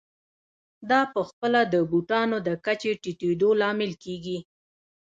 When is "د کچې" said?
2.47-2.91